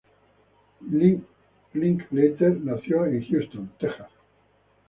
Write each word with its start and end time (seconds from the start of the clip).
Linklater 1.75 2.59
nació 2.59 3.05
en 3.05 3.23
Houston, 3.29 3.69
Texas. 3.77 4.09